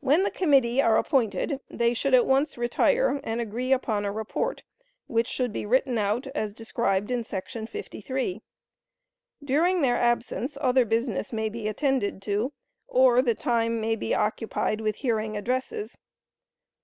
[0.00, 4.64] When the committee are appointed they should at once retire and agree upon a report,
[5.06, 7.22] which should be written out as described in§
[7.68, 8.42] 53.
[9.44, 12.52] During their absence other business may be attended to,
[12.88, 15.96] or the time may be occupied with hearing addresses.